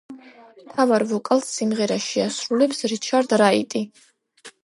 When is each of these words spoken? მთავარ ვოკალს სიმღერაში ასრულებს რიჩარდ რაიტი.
მთავარ 0.61 1.03
ვოკალს 1.11 1.51
სიმღერაში 1.57 2.23
ასრულებს 2.25 2.81
რიჩარდ 2.93 3.37
რაიტი. 3.45 3.85